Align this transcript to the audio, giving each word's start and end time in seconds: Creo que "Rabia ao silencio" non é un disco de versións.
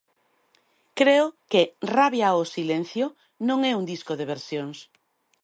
Creo 0.99 1.25
que 1.51 1.61
"Rabia 1.97 2.27
ao 2.29 2.43
silencio" 2.55 3.05
non 3.47 3.59
é 3.69 3.71
un 3.79 3.85
disco 3.93 4.13
de 4.19 4.29
versións. 4.33 4.77